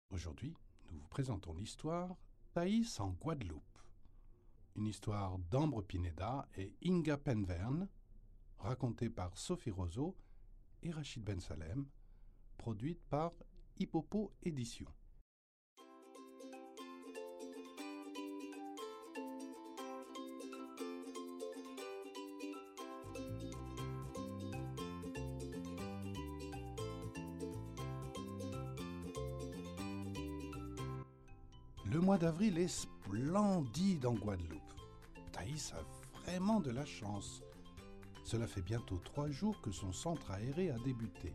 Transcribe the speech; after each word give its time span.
Aujourd'hui, 0.09 0.53
nous 0.91 0.99
vous 0.99 1.07
présentons 1.07 1.53
l'histoire 1.53 2.17
Thaïs 2.51 2.99
en 2.99 3.11
Guadeloupe. 3.11 3.79
Une 4.75 4.87
histoire 4.87 5.39
d'Ambre 5.49 5.81
Pineda 5.81 6.45
et 6.57 6.73
Inga 6.83 7.15
Penverne, 7.15 7.87
racontée 8.57 9.09
par 9.09 9.37
Sophie 9.37 9.71
Roseau 9.71 10.13
et 10.83 10.91
Rachid 10.91 11.23
Ben 11.23 11.39
Salem, 11.39 11.85
produite 12.57 13.01
par 13.09 13.33
Hippopo 13.79 14.31
Éditions. 14.43 14.87
Le 31.85 32.01
mois 32.01 32.17
d'avril 32.17 32.57
est 32.57 32.67
splendide 32.67 34.05
en 34.05 34.13
Guadeloupe. 34.13 34.61
Thaïs 35.31 35.73
a 35.73 35.81
vraiment 36.19 36.59
de 36.59 36.71
la 36.71 36.85
chance. 36.85 37.41
Cela 38.27 38.45
fait 38.45 38.61
bientôt 38.61 38.97
trois 38.97 39.29
jours 39.29 39.61
que 39.61 39.71
son 39.71 39.93
centre 39.93 40.31
aéré 40.31 40.69
a 40.69 40.77
débuté 40.79 41.33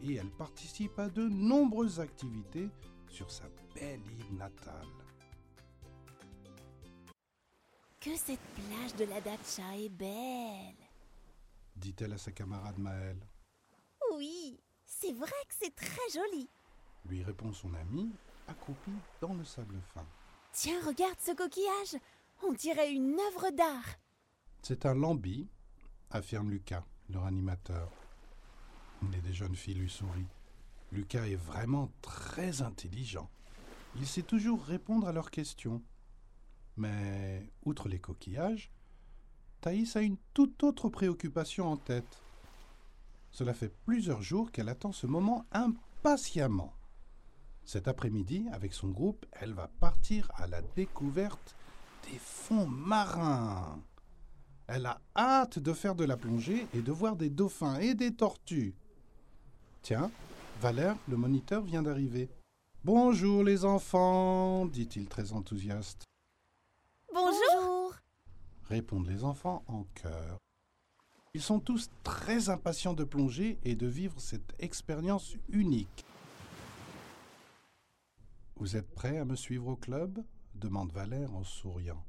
et 0.00 0.14
elle 0.14 0.30
participe 0.30 0.98
à 0.98 1.10
de 1.10 1.28
nombreuses 1.28 2.00
activités 2.00 2.70
sur 3.10 3.30
sa 3.30 3.44
belle 3.74 4.00
île 4.18 4.38
natale. 4.38 4.88
Que 8.00 8.16
cette 8.16 8.40
plage 8.54 8.94
de 8.96 9.04
la 9.04 9.20
Dacha 9.20 9.76
est 9.76 9.90
belle 9.90 10.88
dit-elle 11.76 12.14
à 12.14 12.18
sa 12.18 12.32
camarade 12.32 12.78
Maëlle. 12.78 13.26
Oui, 14.14 14.58
c'est 14.86 15.12
vrai 15.12 15.26
que 15.26 15.54
c'est 15.60 15.74
très 15.74 16.08
joli. 16.14 16.48
Lui 17.04 17.22
répond 17.22 17.52
son 17.52 17.74
ami, 17.74 18.10
accroupi 18.48 18.92
dans 19.20 19.34
le 19.34 19.44
sable 19.44 19.80
fin. 19.92 20.06
Tiens, 20.52 20.80
regarde 20.86 21.18
ce 21.18 21.32
coquillage 21.32 22.00
On 22.42 22.52
dirait 22.52 22.92
une 22.92 23.18
œuvre 23.20 23.50
d'art 23.50 23.98
C'est 24.62 24.86
un 24.86 24.94
lambi, 24.94 25.46
affirme 26.12 26.50
Lucas, 26.50 26.84
leur 27.08 27.24
animateur. 27.24 27.90
Les 29.10 29.20
des 29.20 29.32
jeunes 29.32 29.56
filles 29.56 29.74
lui 29.74 29.90
sourient. 29.90 30.28
Lucas 30.92 31.26
est 31.26 31.36
vraiment 31.36 31.90
très 32.02 32.62
intelligent. 32.62 33.28
Il 33.96 34.06
sait 34.06 34.22
toujours 34.22 34.62
répondre 34.62 35.08
à 35.08 35.12
leurs 35.12 35.30
questions. 35.30 35.82
Mais, 36.76 37.50
outre 37.64 37.88
les 37.88 37.98
coquillages, 37.98 38.70
Thaïs 39.60 39.96
a 39.96 40.02
une 40.02 40.16
toute 40.34 40.62
autre 40.62 40.88
préoccupation 40.88 41.70
en 41.70 41.76
tête. 41.76 42.22
Cela 43.30 43.54
fait 43.54 43.74
plusieurs 43.84 44.22
jours 44.22 44.50
qu'elle 44.50 44.68
attend 44.68 44.92
ce 44.92 45.06
moment 45.06 45.46
impatiemment. 45.52 46.74
Cet 47.64 47.88
après-midi, 47.88 48.46
avec 48.52 48.74
son 48.74 48.88
groupe, 48.88 49.24
elle 49.32 49.52
va 49.52 49.68
partir 49.68 50.30
à 50.34 50.46
la 50.46 50.62
découverte 50.62 51.56
des 52.10 52.18
fonds 52.18 52.66
marins. 52.66 53.80
Elle 54.74 54.86
a 54.86 55.02
hâte 55.14 55.58
de 55.58 55.74
faire 55.74 55.94
de 55.94 56.04
la 56.06 56.16
plongée 56.16 56.66
et 56.72 56.80
de 56.80 56.92
voir 56.92 57.14
des 57.14 57.28
dauphins 57.28 57.78
et 57.78 57.92
des 57.92 58.14
tortues. 58.14 58.74
Tiens, 59.82 60.10
Valère, 60.62 60.96
le 61.10 61.18
moniteur, 61.18 61.62
vient 61.62 61.82
d'arriver. 61.82 62.30
Bonjour 62.82 63.44
les 63.44 63.66
enfants, 63.66 64.64
dit-il 64.64 65.08
très 65.08 65.34
enthousiaste. 65.34 66.04
Bonjour, 67.12 67.94
répondent 68.64 69.08
les 69.08 69.24
enfants 69.24 69.62
en 69.66 69.84
chœur. 69.92 70.38
Ils 71.34 71.42
sont 71.42 71.60
tous 71.60 71.90
très 72.02 72.48
impatients 72.48 72.94
de 72.94 73.04
plonger 73.04 73.58
et 73.64 73.74
de 73.74 73.86
vivre 73.86 74.18
cette 74.22 74.54
expérience 74.58 75.36
unique. 75.50 76.06
Vous 78.56 78.74
êtes 78.78 78.90
prêts 78.94 79.18
à 79.18 79.26
me 79.26 79.36
suivre 79.36 79.68
au 79.68 79.76
club? 79.76 80.24
demande 80.54 80.92
Valère 80.92 81.34
en 81.34 81.44
souriant. 81.44 82.02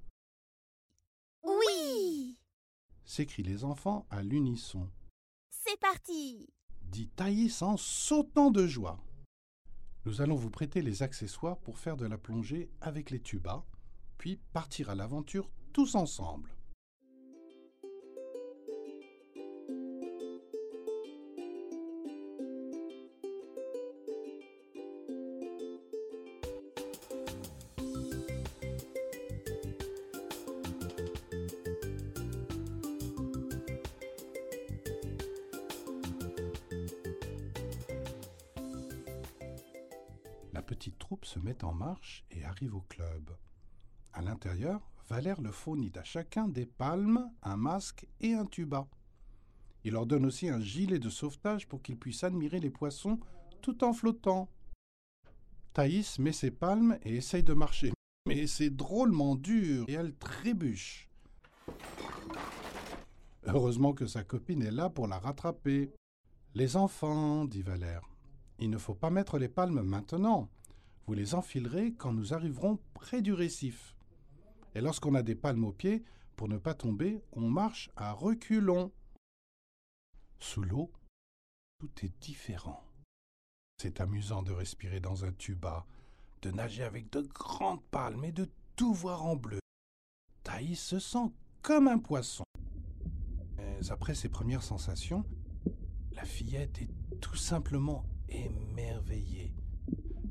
Oui 1.44 2.38
S'écrient 3.06 3.44
les 3.44 3.64
enfants 3.64 4.06
à 4.10 4.24
l'unisson, 4.24 4.90
C'est 5.50 5.80
parti 5.80 6.48
dit 6.94 7.08
Thaïs 7.08 7.64
en 7.64 7.76
sautant 7.76 8.52
de 8.52 8.68
joie. 8.68 9.00
Nous 10.06 10.22
allons 10.22 10.36
vous 10.36 10.52
prêter 10.52 10.84
les 10.84 11.02
accessoires 11.02 11.58
pour 11.58 11.80
faire 11.80 11.98
de 11.98 12.06
la 12.06 12.20
plongée 12.20 12.70
avec 12.82 13.10
les 13.10 13.20
tubas, 13.20 13.64
puis 14.20 14.40
partir 14.54 14.92
à 14.92 14.96
l'aventure 14.96 15.50
tous 15.72 15.96
ensemble. 15.96 16.53
Petite 40.74 40.98
troupe 40.98 41.26
se 41.26 41.38
met 41.38 41.64
en 41.64 41.72
marche 41.72 42.26
et 42.32 42.44
arrive 42.46 42.74
au 42.74 42.82
club. 42.82 43.30
À 44.12 44.24
l'intérieur, 44.24 44.82
Valère 45.08 45.40
le 45.40 45.52
fournit 45.52 45.92
à 45.96 46.04
chacun 46.04 46.48
des 46.48 46.66
palmes, 46.66 47.30
un 47.44 47.58
masque 47.58 48.08
et 48.22 48.34
un 48.34 48.48
tuba. 48.48 48.88
Il 49.84 49.94
leur 49.94 50.08
donne 50.08 50.26
aussi 50.26 50.50
un 50.50 50.60
gilet 50.60 50.98
de 50.98 51.12
sauvetage 51.12 51.68
pour 51.68 51.84
qu'ils 51.84 52.00
puissent 52.00 52.24
admirer 52.24 52.60
les 52.60 52.72
poissons 52.72 53.20
tout 53.62 53.84
en 53.84 53.94
flottant. 53.94 54.50
Thaïs 55.74 56.18
met 56.18 56.32
ses 56.32 56.50
palmes 56.50 56.98
et 57.04 57.18
essaye 57.18 57.44
de 57.44 57.54
marcher. 57.54 57.92
Mais 58.26 58.48
c'est 58.48 58.72
drôlement 58.72 59.36
dur 59.36 59.86
et 59.88 59.94
elle 59.94 60.16
trébuche. 60.16 61.08
Heureusement 63.46 63.94
que 63.94 64.08
sa 64.08 64.24
copine 64.24 64.64
est 64.64 64.72
là 64.72 64.90
pour 64.90 65.08
la 65.08 65.20
rattraper. 65.20 65.92
Les 66.56 66.78
enfants, 66.78 67.46
dit 67.46 67.62
Valère, 67.62 68.10
il 68.58 68.72
ne 68.72 68.80
faut 68.80 68.96
pas 68.96 69.12
mettre 69.12 69.38
les 69.38 69.50
palmes 69.50 69.84
maintenant. 69.84 70.50
Vous 71.06 71.14
les 71.14 71.36
enfilerez 71.36 71.94
quand 71.94 72.14
nous 72.14 72.34
arriverons 72.34 72.80
près 72.94 73.22
du 73.22 73.34
récif. 73.34 73.96
Et 74.76 74.82
lorsqu'on 74.82 75.16
a 75.16 75.22
des 75.22 75.36
palmes 75.36 75.66
aux 75.66 75.74
pieds, 75.74 76.04
pour 76.36 76.48
ne 76.48 76.58
pas 76.58 76.74
tomber, 76.74 77.22
on 77.34 77.50
marche 77.50 77.92
à 77.96 78.12
reculons. 78.14 78.92
Sous 80.40 80.64
l'eau, 80.64 80.92
tout 81.80 82.06
est 82.06 82.22
différent. 82.22 82.84
C'est 83.82 84.00
amusant 84.00 84.44
de 84.44 84.52
respirer 84.52 85.00
dans 85.00 85.26
un 85.26 85.34
tuba, 85.34 85.86
de 86.42 86.52
nager 86.52 86.84
avec 86.84 87.12
de 87.12 87.22
grandes 87.22 87.84
palmes 87.84 88.24
et 88.24 88.32
de 88.32 88.50
tout 88.76 88.94
voir 88.94 89.26
en 89.26 89.36
bleu. 89.36 89.60
Thaïs 90.44 90.80
se 90.80 91.00
sent 91.00 91.32
comme 91.62 91.88
un 91.88 92.00
poisson. 92.00 92.44
Mais 93.58 93.92
après 93.92 94.16
ces 94.16 94.30
premières 94.30 94.64
sensations, 94.64 95.26
la 96.14 96.26
fillette 96.26 96.82
est 96.82 97.20
tout 97.20 97.36
simplement 97.36 98.06
émerveillée. 98.30 99.54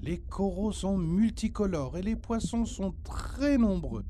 Les 0.02 0.19
coraux 0.19 0.72
sont 0.72 0.99
multicolores 0.99 1.96
et 1.96 2.02
les 2.02 2.16
poissons 2.16 2.64
sont 2.64 2.93
très 3.04 3.56
nombreux. 3.56 4.04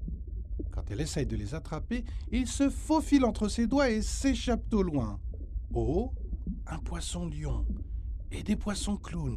Quand 0.71 0.91
elle 0.91 1.03
essaye 1.03 1.27
de 1.27 1.37
les 1.37 1.55
attraper, 1.55 2.05
ils 2.31 2.47
se 2.47 2.71
faufilent 2.71 3.27
entre 3.27 3.49
ses 3.49 3.67
doigts 3.67 3.91
et 3.91 4.01
s'échappent 4.01 4.73
au 4.73 4.83
loin. 4.83 5.21
Oh, 5.75 6.15
un 6.67 6.79
poisson 6.79 7.27
lion 7.27 7.67
et 8.31 8.43
des 8.43 8.57
poissons 8.57 8.97
clowns. 8.97 9.37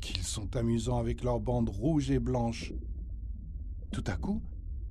Qu'ils 0.00 0.22
sont 0.22 0.56
amusants 0.56 0.98
avec 0.98 1.22
leurs 1.22 1.40
bandes 1.40 1.68
rouges 1.68 2.10
et 2.10 2.18
blanches. 2.18 2.72
Tout 3.92 4.04
à 4.06 4.16
coup, 4.16 4.42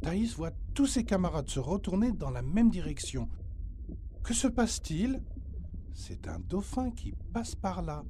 Thaïs 0.02 0.36
voit 0.36 0.52
tous 0.76 0.86
ses 0.86 1.04
camarades 1.04 1.50
se 1.50 1.60
retourner 1.60 2.12
dans 2.12 2.30
la 2.30 2.44
même 2.44 2.70
direction. 2.70 3.30
Que 4.22 4.36
se 4.36 4.48
passe-t-il? 4.48 5.24
C'est 5.94 6.28
un 6.28 6.40
dauphin 6.40 6.92
qui 6.92 7.14
passe 7.34 7.56
par 7.56 7.82
là. 7.82 8.04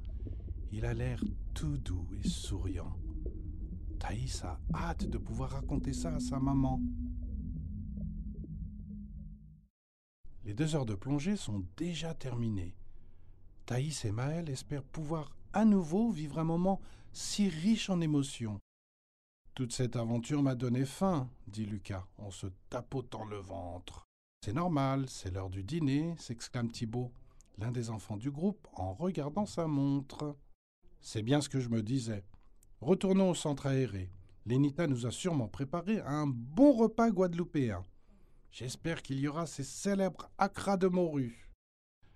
Il 0.71 0.85
a 0.85 0.93
l'air 0.93 1.23
tout 1.53 1.77
doux 1.77 2.07
et 2.13 2.27
souriant. 2.27 2.97
Thaïs 3.99 4.43
a 4.43 4.59
hâte 4.73 5.05
de 5.05 5.17
pouvoir 5.17 5.51
raconter 5.51 5.93
ça 5.93 6.13
à 6.13 6.19
sa 6.19 6.39
maman. 6.39 6.81
Les 10.43 10.53
deux 10.53 10.75
heures 10.75 10.85
de 10.85 10.95
plongée 10.95 11.35
sont 11.35 11.65
déjà 11.75 12.13
terminées. 12.13 12.75
Thaïs 13.65 14.05
et 14.05 14.11
Maël 14.11 14.49
espèrent 14.49 14.83
pouvoir 14.83 15.35
à 15.53 15.65
nouveau 15.65 16.11
vivre 16.11 16.39
un 16.39 16.43
moment 16.43 16.79
si 17.11 17.49
riche 17.49 17.89
en 17.89 17.99
émotions. 17.99 18.59
Toute 19.55 19.73
cette 19.73 19.95
aventure 19.95 20.43
m'a 20.43 20.55
donné 20.55 20.85
faim, 20.85 21.29
dit 21.47 21.65
Lucas 21.65 22.05
en 22.17 22.29
se 22.29 22.47
tapotant 22.69 23.25
le 23.25 23.37
ventre. 23.37 24.05
C'est 24.45 24.53
normal, 24.53 25.09
c'est 25.09 25.31
l'heure 25.31 25.49
du 25.49 25.63
dîner, 25.63 26.15
s'exclame 26.17 26.71
Thibault. 26.71 27.11
l'un 27.57 27.71
des 27.71 27.89
enfants 27.89 28.17
du 28.17 28.29
groupe 28.29 28.67
en 28.73 28.93
regardant 28.93 29.47
sa 29.47 29.67
montre. 29.67 30.37
C'est 31.01 31.23
bien 31.23 31.41
ce 31.41 31.49
que 31.49 31.59
je 31.59 31.69
me 31.69 31.81
disais. 31.81 32.23
Retournons 32.81 33.31
au 33.31 33.35
centre 33.35 33.67
aéré. 33.67 34.11
Lenita 34.45 34.87
nous 34.87 35.05
a 35.05 35.11
sûrement 35.11 35.47
préparé 35.47 35.99
un 36.01 36.27
bon 36.27 36.71
repas 36.71 37.09
guadeloupéen. 37.11 37.83
J'espère 38.51 39.01
qu'il 39.01 39.19
y 39.19 39.27
aura 39.27 39.45
ces 39.45 39.63
célèbres 39.63 40.29
acras 40.37 40.77
de 40.77 40.87
morue. 40.87 41.49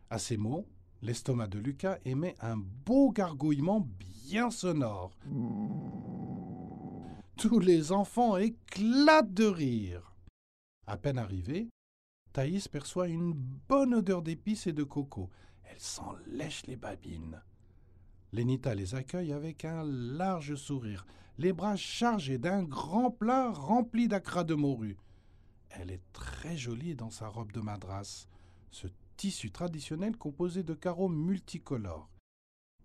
À 0.10 0.18
ces 0.18 0.38
mots, 0.38 0.68
l'estomac 1.01 1.48
de 1.48 1.60
Lucas 1.60 2.00
émet 2.06 2.36
un 2.39 2.57
beau 2.57 3.12
gargouillement 3.12 3.88
bien 4.25 4.50
sonore. 4.50 5.12
Tous 7.38 7.60
les 7.60 7.92
enfants 7.92 8.38
éclatent 8.38 9.33
de 9.33 9.45
rire. 9.45 10.16
À 10.88 10.98
peine 10.98 11.18
arrivée, 11.18 11.69
Thaïs 12.33 12.68
perçoit 12.68 13.07
une 13.07 13.33
bonne 13.33 13.94
odeur 13.94 14.22
d'épices 14.22 14.68
et 14.68 14.74
de 14.74 14.83
coco. 14.83 15.30
Elle 15.63 15.80
s'en 15.80 16.16
lèche 16.28 16.66
les 16.68 16.78
babines. 16.78 17.42
Lénita 18.33 18.75
les 18.75 18.95
accueille 18.95 19.33
avec 19.33 19.66
un 19.66 19.83
large 19.83 20.56
sourire, 20.56 21.06
les 21.38 21.51
bras 21.51 21.75
chargés 21.75 22.38
d'un 22.38 22.63
grand 22.63 23.12
plat 23.12 23.51
rempli 23.51 24.07
d'acras 24.07 24.44
de 24.44 24.54
morue. 24.54 24.98
Elle 25.69 25.92
est 25.92 26.04
très 26.13 26.56
jolie 26.56 26.95
dans 26.95 27.10
sa 27.10 27.28
robe 27.28 27.51
de 27.51 27.60
madras, 27.60 28.28
ce 28.72 28.88
tissu 29.18 29.51
traditionnel 29.51 30.18
composé 30.18 30.63
de 30.63 30.74
carreaux 30.74 31.10
multicolores. 31.10 32.10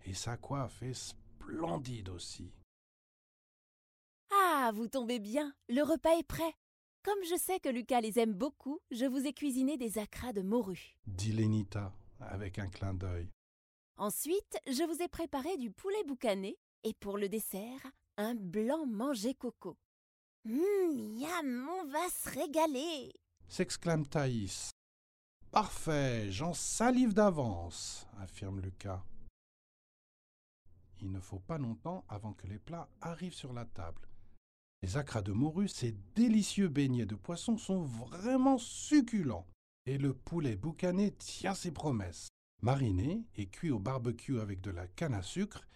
Et 0.05 0.15
sa 0.15 0.37
coiffe 0.37 0.83
est 0.83 0.95
splendide 0.95 2.09
aussi. 2.09 2.53
Ah, 4.33 4.71
vous 4.75 4.89
tombez 4.89 5.19
bien, 5.19 5.55
le 5.69 5.83
repas 5.83 6.19
est 6.19 6.27
prêt. 6.27 6.55
Comme 7.05 7.23
je 7.31 7.37
sais 7.39 7.61
que 7.61 7.69
Lucas 7.69 8.01
les 8.01 8.19
aime 8.19 8.35
beaucoup, 8.35 8.81
je 8.91 9.05
vous 9.05 9.27
ai 9.27 9.33
cuisiné 9.33 9.77
des 9.77 9.99
acras 9.99 10.33
de 10.33 10.43
morue. 10.43 10.97
Dit 11.07 11.33
Lénita 11.33 11.93
avec 12.21 12.59
un 12.59 12.69
clin 12.69 12.95
d'œil. 12.95 13.29
Ensuite, 13.99 14.59
je 14.67 14.83
vous 14.85 15.03
ai 15.03 15.09
préparé 15.09 15.57
du 15.57 15.71
poulet 15.71 16.05
boucané 16.07 16.59
et 16.85 16.93
pour 16.93 17.17
le 17.17 17.31
dessert, 17.31 17.81
un 18.19 18.35
blanc 18.35 18.85
mangé 18.85 19.33
coco. 19.35 19.79
Hum, 20.47 21.19
miam, 21.19 21.67
on 21.69 21.87
va 21.87 22.07
se 22.11 22.29
régaler. 22.29 23.11
s'exclame 23.49 24.07
Thaïs. 24.07 24.71
Parfait, 25.51 26.31
j'en 26.31 26.53
salive 26.53 27.15
d'avance, 27.15 28.07
affirme 28.19 28.61
Lucas. 28.61 29.03
Il 31.01 31.11
ne 31.11 31.21
faut 31.21 31.41
pas 31.41 31.57
longtemps 31.57 32.05
avant 32.09 32.35
que 32.35 32.47
les 32.47 32.59
plats 32.59 32.91
arrivent 33.01 33.35
sur 33.35 33.55
la 33.55 33.65
table. 33.65 34.09
Les 34.83 34.99
acras 34.99 35.23
de 35.23 35.33
morue, 35.33 35.69
ces 35.69 35.93
délicieux 36.15 36.69
beignets 36.69 37.07
de 37.07 37.15
poisson 37.15 37.57
sont 37.57 37.83
vraiment 37.83 38.59
succulents. 38.59 39.47
Et 39.87 39.97
le 39.97 40.13
poulet 40.13 40.57
boucané 40.57 41.13
tient 41.13 41.55
ses 41.55 41.71
promesses. 41.71 42.29
Mariné 42.63 43.25
et 43.37 43.47
cuit 43.47 43.71
au 43.71 43.79
barbecue 43.79 44.41
avec 44.41 44.61
de 44.61 44.71
la 44.71 44.87
canne 44.87 45.15
à 45.15 45.23
sucre, 45.23 45.67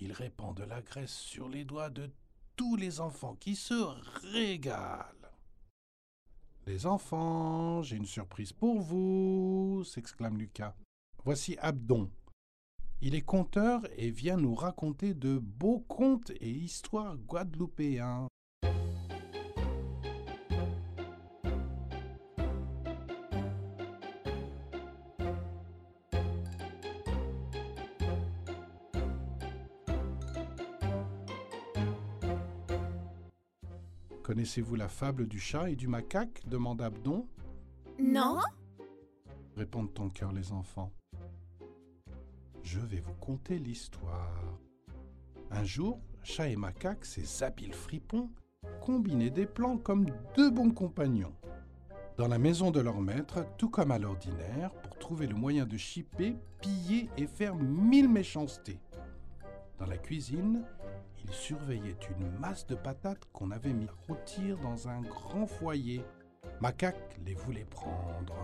il 0.00 0.12
répand 0.12 0.56
de 0.56 0.64
la 0.64 0.80
graisse 0.80 1.14
sur 1.14 1.48
les 1.48 1.64
doigts 1.64 1.90
de 1.90 2.10
tous 2.56 2.76
les 2.76 3.00
enfants 3.00 3.36
qui 3.36 3.56
se 3.56 3.74
régalent. 4.32 5.30
Les 6.66 6.86
enfants, 6.86 7.82
j'ai 7.82 7.96
une 7.96 8.06
surprise 8.06 8.52
pour 8.52 8.80
vous, 8.80 9.84
s'exclame 9.84 10.38
Lucas. 10.38 10.76
Voici 11.24 11.56
Abdon. 11.60 12.10
Il 13.00 13.14
est 13.14 13.22
conteur 13.22 13.82
et 13.96 14.10
vient 14.10 14.36
nous 14.36 14.54
raconter 14.54 15.14
de 15.14 15.38
beaux 15.38 15.80
contes 15.80 16.30
et 16.40 16.50
histoires 16.50 17.16
guadeloupéens. 17.16 18.28
Connaissez-vous 34.28 34.74
la 34.74 34.88
fable 34.88 35.26
du 35.26 35.40
chat 35.40 35.70
et 35.70 35.74
du 35.74 35.88
macaque 35.88 36.42
demande 36.46 36.82
Abdon. 36.82 37.26
Non 37.98 38.40
répondent 39.56 39.98
en 39.98 40.10
chœur 40.10 40.32
les 40.32 40.52
enfants. 40.52 40.92
Je 42.62 42.78
vais 42.78 43.00
vous 43.00 43.14
conter 43.14 43.58
l'histoire. 43.58 44.60
Un 45.50 45.64
jour, 45.64 45.98
chat 46.22 46.50
et 46.50 46.56
macaque, 46.56 47.06
ces 47.06 47.42
habiles 47.42 47.72
fripons, 47.72 48.30
combinaient 48.82 49.30
des 49.30 49.46
plans 49.46 49.78
comme 49.78 50.04
deux 50.36 50.50
bons 50.50 50.72
compagnons. 50.72 51.34
Dans 52.18 52.28
la 52.28 52.38
maison 52.38 52.70
de 52.70 52.80
leur 52.80 53.00
maître, 53.00 53.46
tout 53.56 53.70
comme 53.70 53.92
à 53.92 53.98
l'ordinaire, 53.98 54.74
pour 54.82 54.98
trouver 54.98 55.26
le 55.26 55.36
moyen 55.36 55.64
de 55.64 55.78
chipper, 55.78 56.36
piller 56.60 57.08
et 57.16 57.26
faire 57.26 57.54
mille 57.54 58.10
méchancetés. 58.10 58.78
Dans 59.78 59.86
la 59.86 59.96
cuisine, 59.96 60.66
ils 61.24 61.32
surveillaient 61.32 61.98
une 62.18 62.30
masse 62.38 62.66
de 62.66 62.74
patates 62.74 63.24
qu'on 63.32 63.50
avait 63.50 63.72
mis 63.72 63.88
à 63.88 63.94
rôtir 64.06 64.58
dans 64.58 64.88
un 64.88 65.00
grand 65.00 65.46
foyer. 65.46 66.02
Macaque 66.60 67.18
les 67.24 67.34
voulait 67.34 67.64
prendre. 67.64 68.34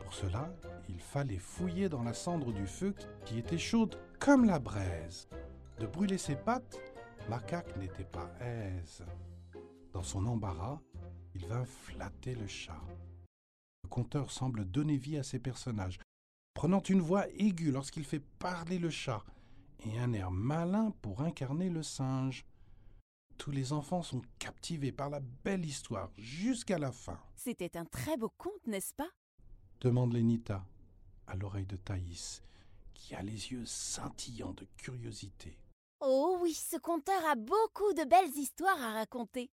Pour 0.00 0.12
cela, 0.12 0.52
il 0.88 1.00
fallait 1.00 1.38
fouiller 1.38 1.88
dans 1.88 2.02
la 2.02 2.12
cendre 2.12 2.52
du 2.52 2.66
feu 2.66 2.94
qui 3.24 3.38
était 3.38 3.58
chaude 3.58 3.98
comme 4.18 4.44
la 4.44 4.58
braise. 4.58 5.28
De 5.78 5.86
brûler 5.86 6.18
ses 6.18 6.36
pattes, 6.36 6.78
Macaque 7.28 7.76
n'était 7.76 8.04
pas 8.04 8.30
aise. 8.40 9.04
Dans 9.92 10.02
son 10.02 10.26
embarras, 10.26 10.80
il 11.34 11.46
vint 11.46 11.64
flatter 11.64 12.34
le 12.34 12.46
chat. 12.46 12.80
Le 13.84 13.88
conteur 13.88 14.30
semble 14.30 14.64
donner 14.64 14.96
vie 14.96 15.18
à 15.18 15.22
ses 15.22 15.38
personnages, 15.38 15.98
prenant 16.54 16.82
une 16.82 17.00
voix 17.00 17.26
aiguë 17.30 17.70
lorsqu'il 17.70 18.04
fait 18.04 18.22
parler 18.38 18.78
le 18.78 18.90
chat 18.90 19.22
et 19.86 19.98
un 19.98 20.12
air 20.12 20.30
malin 20.30 20.92
pour 21.02 21.22
incarner 21.22 21.68
le 21.68 21.82
singe. 21.82 22.44
Tous 23.38 23.50
les 23.50 23.72
enfants 23.72 24.02
sont 24.02 24.22
captivés 24.38 24.92
par 24.92 25.10
la 25.10 25.20
belle 25.20 25.64
histoire 25.64 26.10
jusqu'à 26.16 26.78
la 26.78 26.92
fin. 26.92 27.18
C'était 27.34 27.76
un 27.76 27.84
très 27.84 28.16
beau 28.16 28.30
conte, 28.36 28.66
n'est-ce 28.66 28.94
pas? 28.94 29.10
Demande 29.80 30.12
Lénita 30.12 30.64
à 31.26 31.34
l'oreille 31.34 31.66
de 31.66 31.76
Thaïs, 31.76 32.42
qui 32.94 33.14
a 33.14 33.22
les 33.22 33.52
yeux 33.52 33.64
scintillants 33.64 34.54
de 34.54 34.66
curiosité. 34.76 35.58
Oh 36.00 36.38
oui, 36.40 36.52
ce 36.52 36.76
conteur 36.76 37.24
a 37.26 37.36
beaucoup 37.36 37.92
de 37.94 38.04
belles 38.04 38.36
histoires 38.36 38.80
à 38.80 38.92
raconter. 38.92 39.50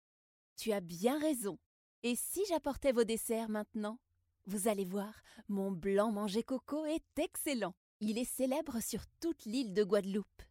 Tu 0.55 0.72
as 0.72 0.81
bien 0.81 1.19
raison. 1.19 1.57
Et 2.03 2.15
si 2.15 2.41
j'apportais 2.48 2.91
vos 2.91 3.03
desserts 3.03 3.50
maintenant? 3.50 4.00
Vous 4.46 4.67
allez 4.67 4.86
voir, 4.86 5.13
mon 5.50 5.72
blanc 5.72 6.12
manger 6.12 6.43
coco 6.43 6.86
est 6.86 7.19
excellent. 7.19 7.75
Il 7.99 8.19
est 8.19 8.25
célèbre 8.25 8.79
sur 8.79 9.07
toute 9.19 9.45
l'île 9.45 9.73
de 9.73 9.83
Guadeloupe. 9.83 10.43